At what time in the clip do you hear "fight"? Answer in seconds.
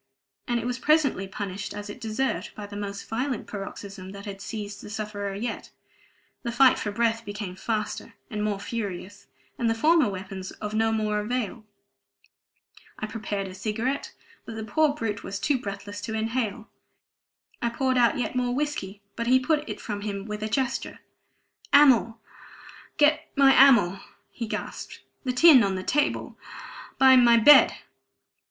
6.51-6.79